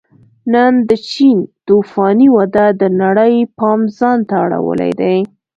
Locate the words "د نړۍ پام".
2.81-3.79